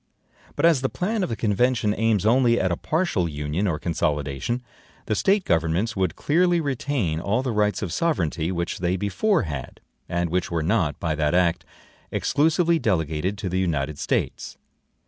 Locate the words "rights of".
7.51-7.93